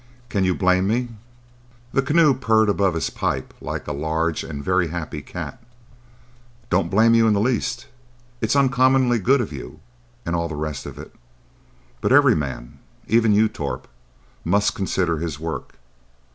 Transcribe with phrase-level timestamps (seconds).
[0.29, 1.09] "Can you blame me?"
[1.93, 7.27] The Keneu purred above his pipe like a large and very happy cat—"Don't blame you
[7.27, 7.85] in the least.
[8.41, 9.79] It's uncommonly good of you,
[10.25, 11.13] and all the rest of it,
[12.01, 15.75] but every man—even you, Torp—must consider his work.